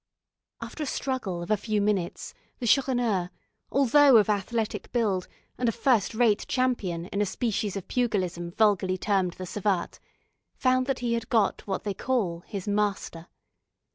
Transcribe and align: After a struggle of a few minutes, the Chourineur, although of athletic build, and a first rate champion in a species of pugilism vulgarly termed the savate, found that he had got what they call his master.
After 0.61 0.81
a 0.81 0.87
struggle 0.87 1.43
of 1.43 1.51
a 1.51 1.57
few 1.57 1.79
minutes, 1.79 2.33
the 2.57 2.65
Chourineur, 2.65 3.29
although 3.71 4.17
of 4.17 4.31
athletic 4.31 4.91
build, 4.91 5.27
and 5.59 5.69
a 5.69 5.71
first 5.71 6.15
rate 6.15 6.43
champion 6.47 7.05
in 7.05 7.21
a 7.21 7.25
species 7.27 7.75
of 7.77 7.87
pugilism 7.87 8.49
vulgarly 8.49 8.97
termed 8.97 9.33
the 9.33 9.45
savate, 9.45 9.99
found 10.55 10.87
that 10.87 10.99
he 11.05 11.13
had 11.13 11.29
got 11.29 11.67
what 11.67 11.83
they 11.83 11.93
call 11.93 12.39
his 12.47 12.67
master. 12.67 13.27